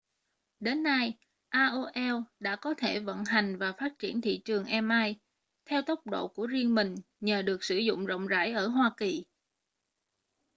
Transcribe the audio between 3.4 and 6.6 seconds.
và phát triển thị trường im theo tốc độ của